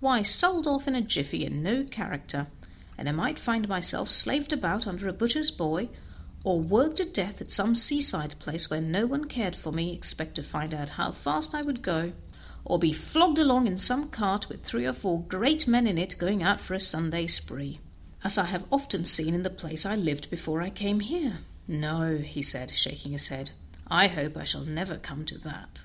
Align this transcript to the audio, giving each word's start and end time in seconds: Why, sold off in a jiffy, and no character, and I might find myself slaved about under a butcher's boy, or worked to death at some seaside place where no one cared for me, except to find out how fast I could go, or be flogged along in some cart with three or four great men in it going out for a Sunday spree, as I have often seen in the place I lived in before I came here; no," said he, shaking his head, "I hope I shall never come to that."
Why, 0.00 0.22
sold 0.22 0.66
off 0.66 0.88
in 0.88 0.94
a 0.94 1.02
jiffy, 1.02 1.44
and 1.44 1.62
no 1.62 1.84
character, 1.84 2.46
and 2.96 3.06
I 3.06 3.12
might 3.12 3.38
find 3.38 3.68
myself 3.68 4.08
slaved 4.08 4.50
about 4.50 4.86
under 4.86 5.08
a 5.08 5.12
butcher's 5.12 5.50
boy, 5.50 5.90
or 6.42 6.58
worked 6.58 6.96
to 6.96 7.04
death 7.04 7.42
at 7.42 7.50
some 7.50 7.76
seaside 7.76 8.38
place 8.38 8.70
where 8.70 8.80
no 8.80 9.04
one 9.04 9.26
cared 9.26 9.54
for 9.54 9.72
me, 9.72 9.92
except 9.92 10.36
to 10.36 10.42
find 10.42 10.72
out 10.72 10.88
how 10.96 11.12
fast 11.12 11.54
I 11.54 11.62
could 11.62 11.82
go, 11.82 12.14
or 12.64 12.78
be 12.78 12.94
flogged 12.94 13.38
along 13.38 13.66
in 13.66 13.76
some 13.76 14.08
cart 14.08 14.48
with 14.48 14.62
three 14.62 14.86
or 14.86 14.94
four 14.94 15.20
great 15.20 15.68
men 15.68 15.86
in 15.86 15.98
it 15.98 16.16
going 16.16 16.42
out 16.42 16.62
for 16.62 16.72
a 16.72 16.80
Sunday 16.80 17.26
spree, 17.26 17.78
as 18.24 18.38
I 18.38 18.46
have 18.46 18.64
often 18.72 19.04
seen 19.04 19.34
in 19.34 19.42
the 19.42 19.50
place 19.50 19.84
I 19.84 19.96
lived 19.96 20.24
in 20.24 20.30
before 20.30 20.62
I 20.62 20.70
came 20.70 21.00
here; 21.00 21.40
no," 21.68 22.22
said 22.40 22.70
he, 22.70 22.76
shaking 22.78 23.12
his 23.12 23.28
head, 23.28 23.50
"I 23.86 24.06
hope 24.08 24.38
I 24.38 24.44
shall 24.44 24.64
never 24.64 24.96
come 24.96 25.26
to 25.26 25.36
that." 25.40 25.82